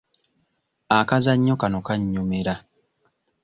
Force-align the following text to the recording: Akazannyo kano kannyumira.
Akazannyo 0.97 1.53
kano 1.61 1.79
kannyumira. 1.87 2.53